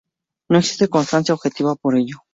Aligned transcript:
No 0.49 0.57
existe 0.57 0.87
constancia 0.89 1.35
objetiva 1.35 1.75
de 1.83 1.99
ello. 1.99 2.23